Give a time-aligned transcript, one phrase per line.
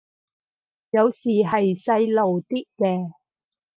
[0.89, 3.13] 有時係細路啲嘅